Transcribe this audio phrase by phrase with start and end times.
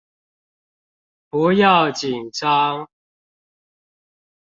[1.29, 2.89] 不要緊張